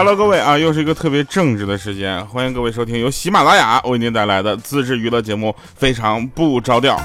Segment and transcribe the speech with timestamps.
[0.00, 0.02] 哈。
[0.02, 6.96] Hello，各位啊，又是一个特别正直的时间，欢迎各位收听由喜马拉雅为您带来的自制娱乐节目《非常不着调》。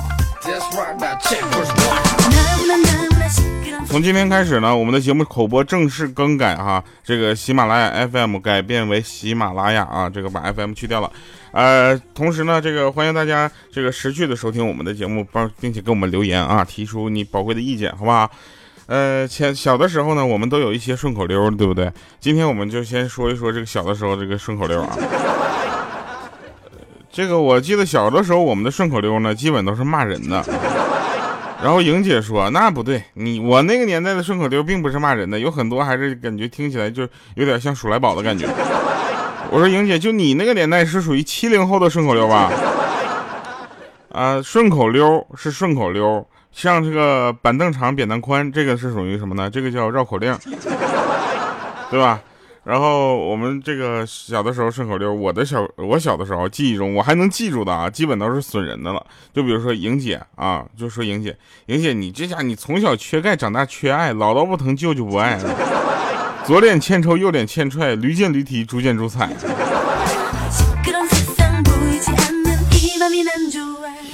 [3.86, 11.12] 从今天开始呢，我们的节目口播正式更改哈，这个喜马拉雅 FM 改变为喜马拉雅啊，这个把 FM 去掉了。
[11.52, 18.32] 呃，同时呢，这个欢迎大家这个持续的收听我们的节目，帮并且给我们留言啊，提出你宝贵的意见，好不好？
[18.88, 21.92] 呃，前小的时候呢，我们都有一些顺口溜，对不对？
[22.20, 24.96] 今天我们就先说一说这个小的时候这个顺口溜啊。
[27.12, 30.44] 这个我记得小的时候我们的顺口溜呢，基本都是骂人的。
[31.64, 38.46] 然后莹姐说：“那不对，你我那个年代的顺口溜并不是骂人的，有很多还是感觉听起来就有点像鼠来宝的感觉。”
[39.50, 42.52] 我说：“莹姐，就你那个年代是属于七零后的顺口溜吧？”
[44.14, 46.24] 啊，顺口溜是顺口溜。
[46.56, 49.50] 像这个板凳长扁担宽，这个是属于什么呢？
[49.50, 50.34] 这个叫绕口令，
[51.92, 52.22] 对吧？
[52.64, 59.06] 然后我们这个小的时候顺口溜，我的小我小的时候记忆中我还能记住的啊，基本都是损人的了。
[59.34, 65.38] 就比如说莹姐啊，就说莹姐，莹姐你这家你从小缺钙长大缺爱，姥姥不疼舅舅不爱，
[66.46, 69.30] 左脸欠抽右脸欠踹，驴见驴蹄猪见猪踩。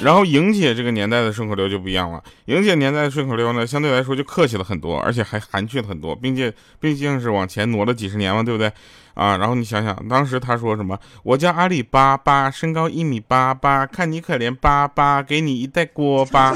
[0.04, 8.72] 然后莹姐这个年代的顺口溜就不一样了，莹姐年代的顺口溜呢，相对来说就客气了很多，而且还含蓄了很多，并且毕竟是往前挪了几十年嘛，对不对？
[9.14, 10.98] 啊，然后你想想，当时他说什么？
[11.24, 16.56] 我叫阿里巴巴，身高一米八八，看你可怜巴巴，给你一袋锅巴。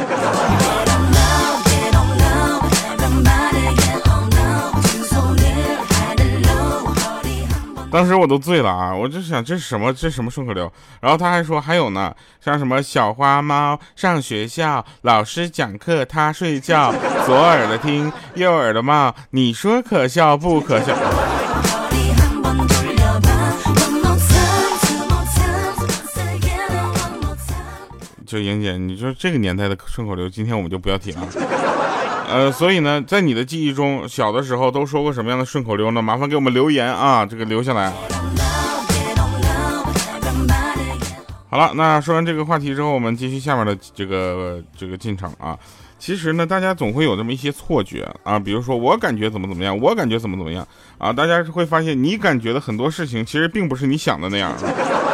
[7.96, 8.94] 当时我都醉了啊！
[8.94, 9.94] 我就想这是什么？
[9.94, 10.70] 这什么顺口溜？
[11.00, 16.94] 然后他还说还有呢，像什么小花猫上学校，老师讲课他睡觉，
[17.26, 20.94] 左耳朵听，右耳朵冒，你说可笑不可笑？
[28.26, 31.75] 就莹姐，你说这个年代的顺口溜，今天我们就不要提了。
[32.28, 36.02] 呃，所以呢，在你的记忆中，小的时候都说过什么样的顺口溜呢？
[36.02, 37.92] 麻烦给我们留言啊，这个留下来。
[41.50, 45.58] 好了，那说完这个话题之后，我们继续下面的这个这个进程啊。
[45.98, 51.14] 其实呢，大家总会有这么一些错觉啊，比如说我感觉怎么怎么样，我感觉怎么怎么样啊。
[51.14, 54.52] 大家会发现，你感觉的很多事情，其实并不是你想的那样。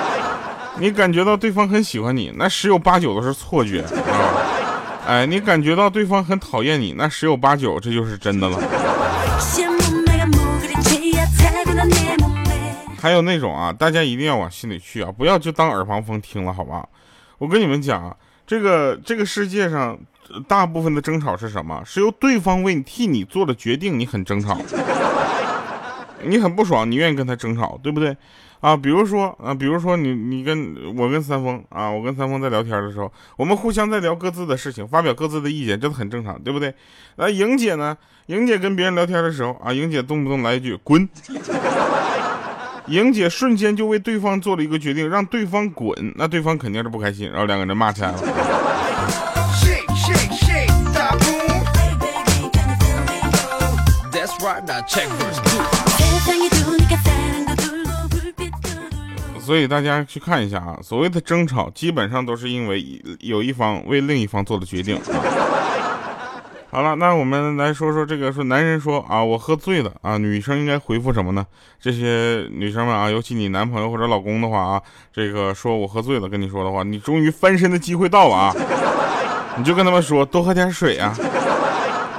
[0.80, 4.41] 你感觉到对方很喜欢你，那十有八九都是错觉啊。
[5.06, 8.58] 哎，你感觉到对方很讨厌你，那十有八九这就是真的了。
[13.02, 16.88] 还有那种啊，大家一定要往心里去啊，不要就当耳旁风听了，好吧？
[17.40, 19.98] 我跟你们讲，这个这个世界上
[20.48, 21.82] 大部分的争吵是什么？
[21.84, 24.56] 是由对方为你替你做的决定，你很争吵，
[26.24, 28.16] 你很不爽，你愿意跟他争吵，对不对？
[28.62, 36.74] 啊，比如说啊，比如说你你跟我跟三丰啊，我跟三丰在聊天的时候，我们互相在聊各自的事情，发表各自的意见，这都很正常，对不对？
[37.16, 37.98] 那莹姐呢？
[38.28, 41.10] 莹姐跟别人聊天的时候啊，莹姐动不动来一句滚，
[42.86, 48.20] 莹姐瞬间就为对方做了一个决定，让对方滚，那对方肯定是不开心，然后两个人骂起来了。
[59.44, 65.00] 所以大家去看一下啊，所谓的争吵基本上都是因为有一方为另一方做的决定。
[66.70, 71.46] 好了，那我们来说说这个，说男人说啊，我喝醉了啊，女生应该回复什么呢？
[71.82, 74.82] 这些女生们啊，尤其你男朋友或者老公的话啊，
[75.12, 78.56] 这个说我喝醉了跟你说的话，你终于翻身的机会到了啊，
[79.58, 81.14] 你就跟他们说多喝点水啊，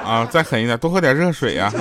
[0.05, 1.73] 啊，再狠一点，多喝点热水啊。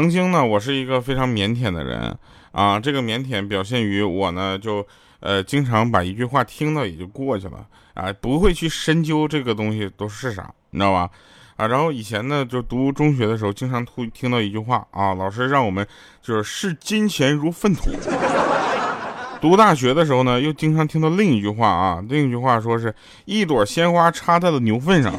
[0.00, 2.16] 曾经呢，我是一个非常腼腆的人
[2.52, 2.80] 啊。
[2.80, 4.86] 这个腼腆表现于我呢，就
[5.20, 11.10] 呃经常把一句话听到也就过去了啊，不会去深究这个东西都是啥，你知道吧？
[11.56, 15.86] 啊，然后以前呢，就读中学的时候，经常突听到一句话啊，老师让我们
[16.22, 17.90] 就是视金钱如粪土。
[19.38, 22.94] 读大学的时候呢，又经常听到另一句话啊，另一句话说是
[23.26, 25.12] 一朵鲜花插在了牛粪上。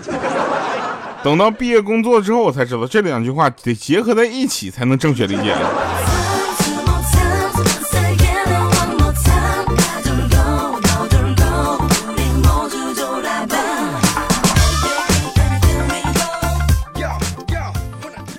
[1.24, 5.56] 等到毕业工作之后，我才知道这两句话得结合在一起才能正确理解。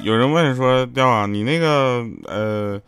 [0.03, 2.81] 有人问说：“雕啊，你那个呃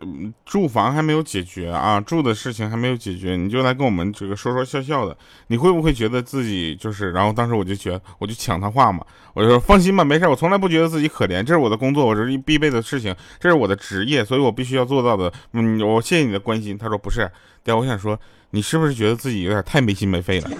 [0.00, 5.16] 嗯，住房还没有解决啊，住的事情还没有解决，你就来跟我们这个说说笑笑的，
[5.48, 7.10] 你会不会觉得自己就是？
[7.10, 9.04] 然后当时我就觉得，我就抢他话嘛，
[9.34, 15.32] 我就说放心吧，没事，我从来不觉得自己可怜，这是我的工作，我这是必备的事情，这是我的职业，所以我必须要做到的。
[15.54, 16.78] 嗯，我谢谢你的关心。
[16.78, 17.28] 他说不是，
[17.64, 18.16] 对，我想说，
[18.50, 20.50] 你是不是觉得自己有点太没心没肺了？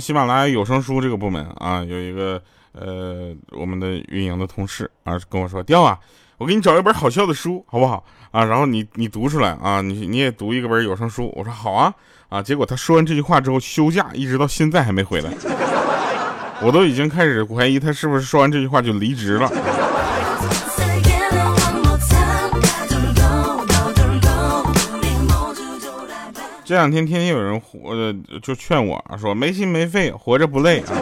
[0.00, 2.42] 喜马拉雅有声书这个部门啊，有一个
[2.72, 5.98] 呃，我们的运营的同事啊，跟我说：“刁啊，
[6.38, 8.44] 我给你找一本好笑的书，好不好啊？
[8.44, 11.92] 然后你你读出来啊，你你也读一个本有声书。”我说：“好啊
[12.30, 15.30] 啊！”结果他说完这句话之后休假，一直到现在还没回来，
[16.62, 19.50] 我都已经开始怀疑他是不是说完这句话就离职了。
[26.70, 30.94] 这两天天天有人活就劝我说没心没肺，活着不累啊！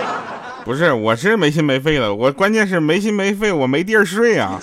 [0.64, 4.58] 不是，我是没心没肺的，我关键是没心没肺，我没地儿睡啊，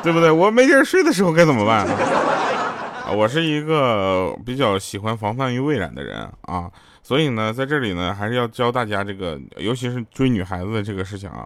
[0.00, 0.30] 对不对？
[0.30, 1.84] 我没地儿睡的时候该怎么办？
[1.84, 6.70] 啊我是一个比较喜欢防范于未然的人啊，
[7.02, 11.44] 所以呢，在这里呢，还是要教大家这个，尤其是追女孩子的这个事情啊。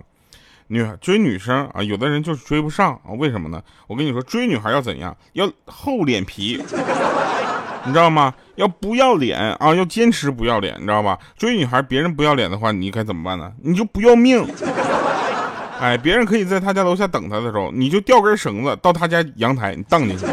[0.68, 3.62] 女追女生啊，有的人就是追不上啊，为什么呢？
[3.86, 5.16] 我跟你说，追女孩要怎样？
[5.32, 6.62] 要厚脸皮。
[7.86, 8.34] 你知道吗？
[8.56, 9.74] 要不要脸啊？
[9.74, 11.16] 要坚持不要脸，你知道吧？
[11.38, 13.52] 追女孩，别人不要脸的话，你该怎么办呢？
[13.62, 14.46] 你就不要命。
[15.78, 20.26] 哎，别人可以在他家楼下等他的时候，你就吊根绳子到他家阳台，你荡进去。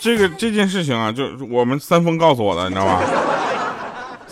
[0.00, 3.02] 这个这件事情啊，就我们三丰告诉我的，你知道吧？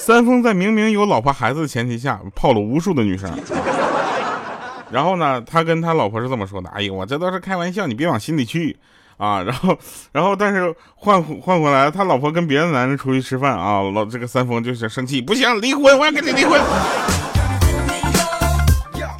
[0.02, 3.30] 三丰在明明有老婆孩子的前提下，泡了无数的女生。
[4.90, 8.76] 然后呢，他跟他老婆是这么说的：“哎呦，我这都是开玩笑，你别往心里去
[9.16, 9.40] 啊。
[9.46, 9.78] ”然后，
[10.10, 16.60] 然后，但是换换回来，他老婆跟别的男人出去吃饭啊，老这个三丰就是生气，不行，离婚，我要跟你离婚。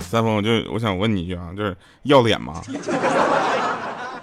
[0.00, 2.60] 三丰，我就我想问你一句啊，就是要脸吗？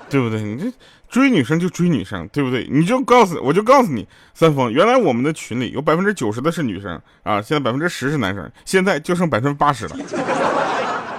[0.10, 0.42] 对不对？
[0.42, 0.72] 你这。
[1.10, 2.68] 追女生就追女生，对不对？
[2.70, 9.98] 你就告诉我就告诉你，三丰，原来我们的群里有百分之九十的是女生啊，现在百分之十是男生，现在就剩百分之八十了，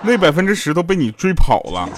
[0.04, 1.88] 那百分之十都被你追跑了。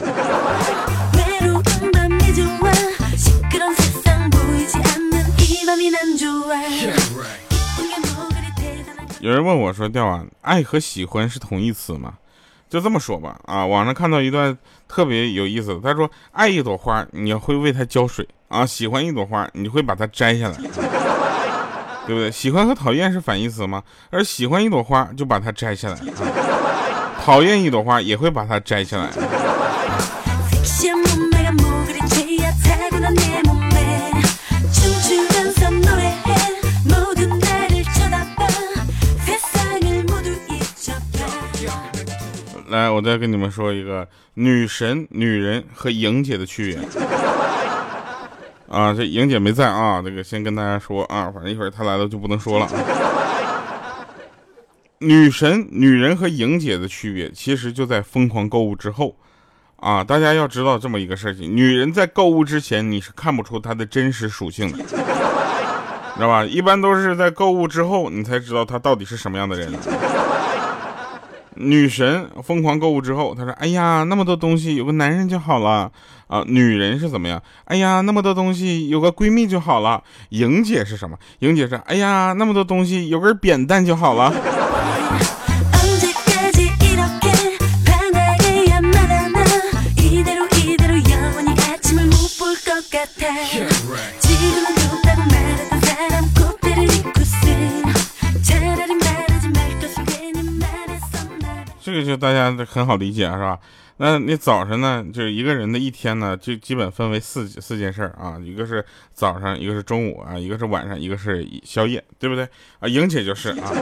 [9.20, 12.14] 有人问我说：“调啊，爱和喜欢是同义词吗？”
[12.72, 14.56] 就这么说吧，啊，网上看到一段
[14.88, 20.56] 特别有意思的，他说爱一朵花，你会为它浇水啊；喜欢一朵花，你会把它摘下来，
[22.08, 22.30] 对不对？
[22.30, 23.82] 喜欢和讨厌是反义词吗？
[24.08, 25.98] 而喜欢一朵花就把它摘下来，
[27.22, 29.10] 讨厌一朵花也会把它摘下来。
[42.72, 46.78] 来，我再跟你们说一个女神、女人和莹姐的区别。
[48.66, 52.66] 啊，这莹姐没在啊，这个先跟大家说啊，反正一会儿她来了就不能说了。
[55.00, 59.14] 女神、女人和莹姐的区别，其实就在疯狂购物之后。
[59.76, 64.96] 啊，大家要知道这么一个事情：女人在购物之前，你是看不出她的真实属性的，知
[66.22, 66.42] 道吧？
[66.42, 69.70] 一般都是在购物之后，你才知道她到底是什么样的人。
[71.56, 75.90] 女神疯狂购物之后，她说：“哎呀，那么多东西，有个男人就好了
[76.28, 77.42] 啊。”女人是怎么样？
[77.64, 80.02] 哎呀，那么多东西，有个闺蜜就好了。
[80.30, 81.16] 莹姐是什么？
[81.40, 84.32] 莹姐是：哎呀，那么多东西，有根扁担就好了。
[102.22, 103.58] 大家很好理解是吧？
[103.96, 112.48] 那你早上呢，就是一个人的一天呢，就基本分为四四件事啊，一个是早上，一个是中午啊，一个是晚上，一个是宵夜，对不对
[112.78, 112.86] 啊？
[112.86, 113.72] 莹姐就是啊，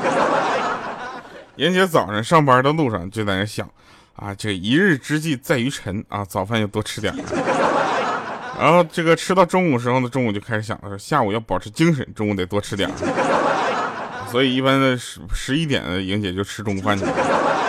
[1.57, 3.69] 莹姐早上上班的路上就在那想
[4.17, 7.15] 啊，这一日之计在于晨啊，早饭要多吃点，
[8.59, 12.91] 然后这个吃到中午时候呢，中午就开始想了，说下午要保持精神，中午得多吃点，
[14.33, 17.60] 所以一般的十十一点，莹姐就吃中午饭去了。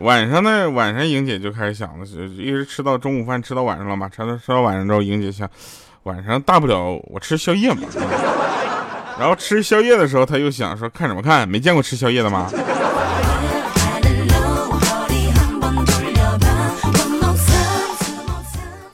[0.00, 5.48] 晚上呢，晚上莹姐就开始想了，一直吃到中午饭，吃到晚上了嘛，吃到吃到晚上之后，莹姐想，
[6.04, 7.82] 晚上大不了我吃宵夜嘛。
[9.20, 11.46] 然后吃宵夜的时候，她又想说看什么看？
[11.46, 12.50] 没见过吃宵夜的吗？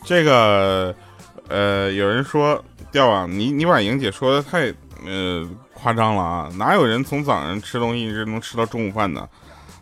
[0.04, 0.92] 这个，
[1.48, 2.60] 呃，有人说
[2.90, 6.48] 掉啊，你你把莹姐说的太呃夸张了啊！
[6.58, 9.28] 哪有人从早上吃东西一直能吃到中午饭的？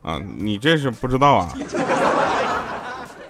[0.05, 1.53] 啊，你这是不知道啊，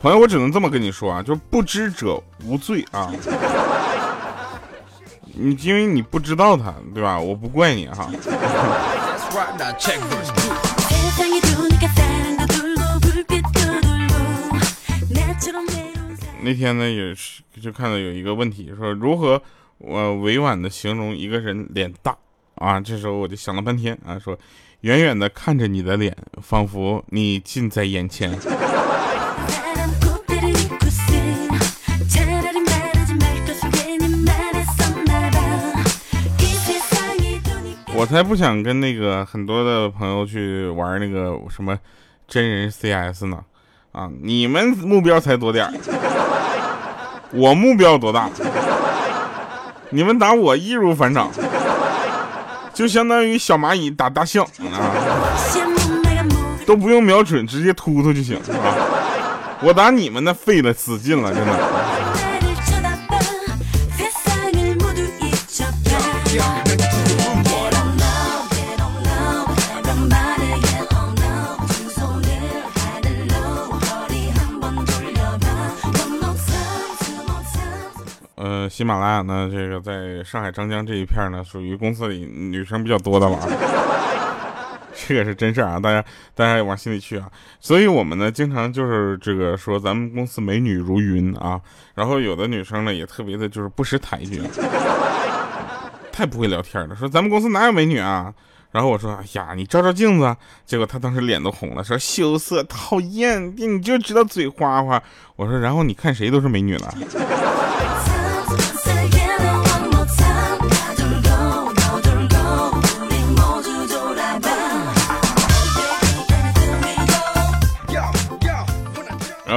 [0.02, 3.10] 朋友，我只能这么跟你说啊，就不知者无罪啊。
[5.36, 7.18] 你因为你不知道他，对吧？
[7.18, 8.10] 我不怪你哈。
[16.40, 19.40] 那天呢，也是就看到有一个问题，说如何
[19.78, 22.16] 我委婉的形容一个人脸大
[22.56, 22.80] 啊？
[22.80, 24.36] 这时候我就想了半天啊，说
[24.84, 28.30] 远远的看着你的脸，仿佛你近在眼前。
[37.94, 41.78] 我才不想跟那个很多的朋友去玩那个什么
[42.28, 43.42] 真人 CS 呢，
[43.92, 45.66] 啊，你们目标才多点
[47.32, 48.28] 我目标多大？
[49.88, 51.30] 你们打我易如反掌，
[52.74, 54.90] 就相当于小蚂蚁打大象啊，
[56.66, 58.74] 都不用瞄准，直接突突就行，是吧？
[59.62, 61.52] 我打你们那废了，死劲了，真的。
[78.68, 83.38] 喜马拉雅呢，这个在上海张江这一片呢，属于公司里女生比较多的了。
[85.06, 86.02] 这个是真事儿啊，大家
[86.34, 87.28] 大家往心里去啊。
[87.60, 91.60] 所以我们呢，经常就是这个说咱们公司美女如云啊，
[91.94, 94.40] 然后有的女生呢也特别的就是不识抬举，
[96.12, 96.94] 太不会聊天了。
[96.94, 98.32] 说咱们公司哪有美女啊？
[98.70, 100.36] 然后我说，哎呀，你照照镜子。
[100.66, 105.00] 结果她当时脸都红了，说羞涩讨厌，你就知道嘴花花。
[105.36, 106.94] 我说，然后你看谁都是美女了。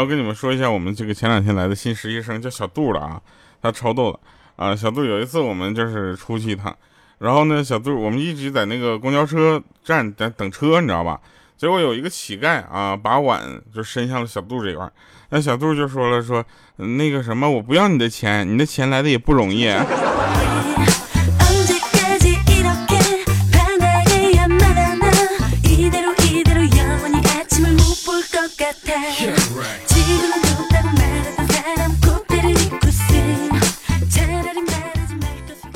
[0.08, 3.22] 跟你们说一下，我们这个前两天来的新实习生叫小杜的啊，
[3.62, 4.20] 他超逗的
[4.56, 4.76] 啊。
[4.76, 6.76] 小杜有一次我们就是出去一趟，
[7.20, 11.20] 然后呢，小杜我们一直在那个公交车站在等车，你知道吧？
[11.58, 13.42] 结果有一个乞丐啊，把碗
[13.74, 14.90] 就伸向了小杜这块，
[15.30, 16.46] 那小杜就说了说
[16.76, 19.68] 那个什么，我不要你的钱，你的钱来的也不容易。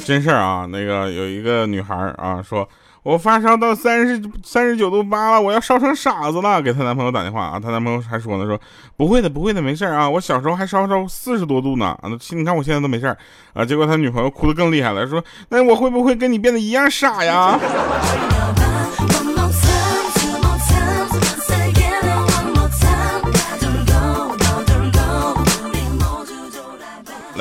[0.06, 2.68] 真事儿啊，那个有一个女孩啊，说
[3.04, 7.46] 我发烧到三十三十九度八了，我要烧成傻子了，给她男朋友打电话。
[7.46, 8.60] 啊，她男朋友还说呢，说
[8.98, 13.18] 不会的，不会的，没事儿啊，我小时候还烧烧四十多度呢，啊，你看我现在都没事儿。
[13.54, 17.58] 啊，结果他女朋友哭得更厉害了，说那我会不会跟你变得一样傻呀？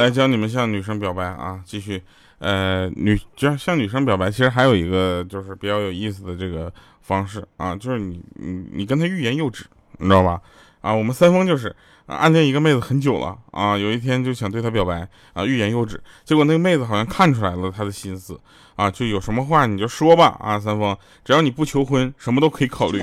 [0.00, 2.02] 来教你们向女生表白啊，继续。
[2.38, 9.66] 呃，女就向女生表白，其实还有一个就是比较有意思的这个方式啊，就是你你你跟她欲言又止，
[9.98, 10.40] 你知道吧？
[10.80, 11.76] 啊，我们三丰就是
[12.06, 18.40] 暗恋一个妹子很久了啊，有一天就想对她表白啊，欲言又止，结果那个妹子好像看出来了他的心思
[18.74, 23.02] 啊，就有什么话你就说吧啊，三丰，只要你不求婚，什么都可以考虑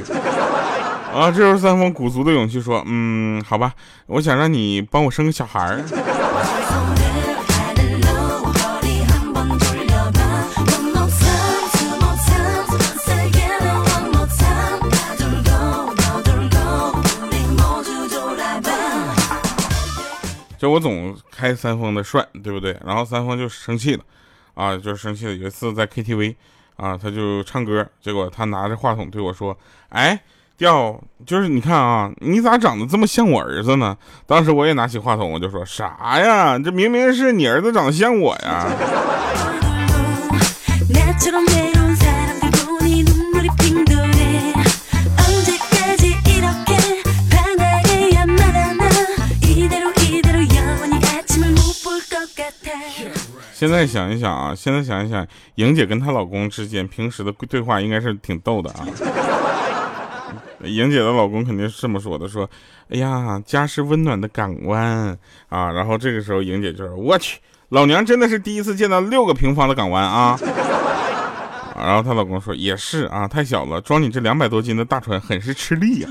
[1.14, 1.30] 啊。
[1.30, 3.72] 这时候三丰鼓足的勇气说，嗯，好吧，
[4.08, 5.84] 我想让你帮我生个小孩儿。
[20.60, 22.76] 就我总开三丰的帅，对不对？
[22.84, 24.04] 然后三丰就生气了，
[24.56, 25.34] 啊，就生气了。
[25.34, 26.36] 有一次在 KTV，
[26.78, 29.56] 啊，他就唱歌，结果他拿着话筒对我说
[29.90, 30.20] ：“哎，
[30.58, 33.96] 调，就是你看啊，你咋长得这么像我儿子呢？”
[34.26, 36.58] 当时我也拿起话筒，我就说：“啥呀？
[36.58, 38.66] 这明明是你儿子长得像我呀！”
[53.54, 58.86] 现在想一想啊，现在想一想，莹姐跟她老公之间平时的对话应该是挺逗的啊。
[60.64, 62.50] 莹姐的老公肯定是这么说的：说，
[62.90, 65.18] 哎呀，家是温暖的港湾
[65.50, 65.72] 啊。
[65.72, 70.40] 然后这个时候，莹姐就说：我去，老娘真的是第一次见到六个平方的港湾啊。
[71.76, 76.10] 然后她老公说也是啊，太小了，装你这两百多斤的大船很是吃力呀。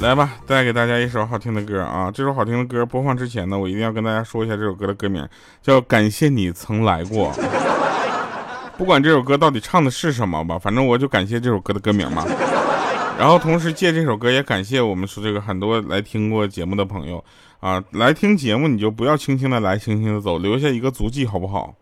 [0.00, 2.10] 来吧，带给大家一首好听的歌啊！
[2.10, 5.28] 这首好听的歌播放之前呢，我一定要跟大家说一下这首歌的歌名，
[5.62, 7.30] 叫《感谢你曾来过》。
[8.80, 12.24] 不管这首歌到底唱的是什么吧，反正我就感谢这首歌的歌名嘛。
[13.20, 17.22] 然后同时借这首歌也感谢我们说这个很多来听过节目的朋友
[17.60, 21.74] 啊，来听节目你就不要轻轻的来，轻轻的走，留下一个足迹好不好？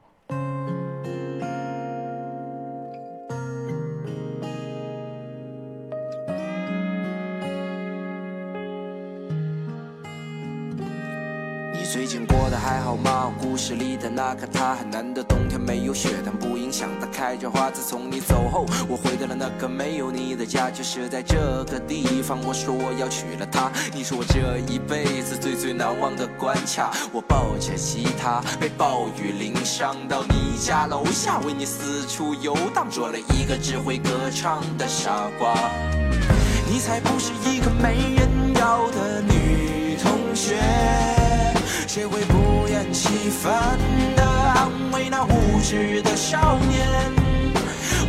[13.69, 13.71] 吗？
[13.71, 17.71] 故事里的那个他，很难的冬天没有雪，但不影响他开着花。
[17.71, 22.39] 自从你走后，我回到了那个没有你的家，就是在这个地方。
[22.47, 26.91] 我说我要娶了她，你是我这一辈子最最难忘的关卡。
[27.13, 35.55] 我抱着吉他，被暴雨淋伤，到你家楼下，为你四处游荡，做了一个只会歌唱的傻瓜。
[36.71, 40.57] 你才不是一个没人要的女同学。
[43.29, 43.79] 谁会不厌其烦
[44.17, 46.87] 地安慰那无知的少年？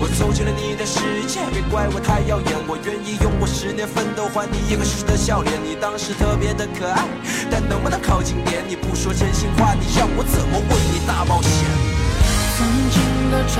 [0.01, 2.55] 我走进了你的世界，别怪我太耀眼。
[2.67, 5.59] 我愿意用我十年奋斗换你一个时的笑脸。
[5.61, 7.03] 你当时特别的可爱，
[7.51, 8.63] 但能不能靠近点？
[8.67, 11.51] 你不说真心话，你让我怎么为你大冒险？
[12.55, 13.59] 曾经的照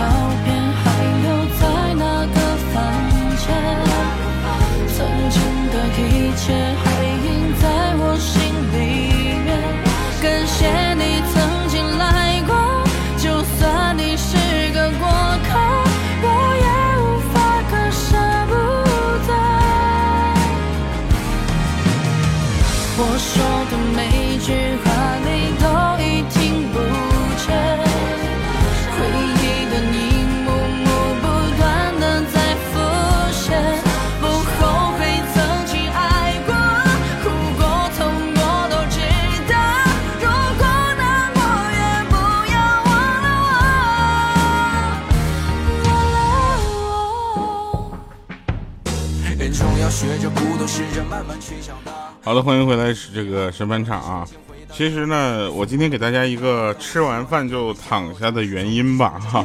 [52.29, 54.23] 好的，欢迎回来，这个神饭场啊。
[54.71, 59.43] 其实呢，我今天给大家一个吃完饭就躺下的原因吧，哈。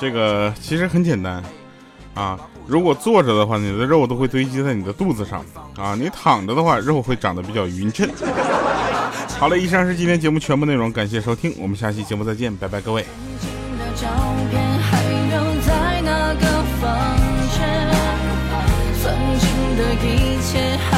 [0.00, 1.42] 这个其实很简单
[2.14, 5.44] 啊，如果坐着的话，你的肉都会堆积在你的肚子上
[5.76, 8.08] 啊；你躺着的话，肉会长得比较匀称。
[9.38, 13.04] 好了，以上是今天节目全部内容，感谢收听，我们下期节目再见，拜拜，各位。
[19.76, 20.95] 的一切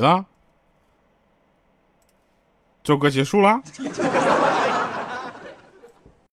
[0.00, 0.24] 了，
[2.82, 3.62] 这首歌结束了。